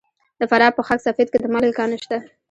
[0.39, 2.17] د فراه په خاک سفید کې د مالګې کان شته.